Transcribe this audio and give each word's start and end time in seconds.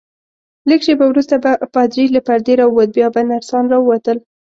لږ 0.69 0.79
شیبه 0.85 1.05
وروسته 1.07 1.35
به 1.43 1.51
پادري 1.75 2.05
له 2.15 2.21
پردې 2.27 2.53
راووت، 2.59 2.89
بیا 2.97 3.07
به 3.13 3.21
نرسان 3.31 3.65
راووتل. 3.73 4.17